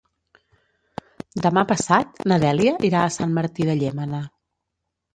[1.47, 4.27] Demà passat na Dèlia irà a Sant Martí de Llémena.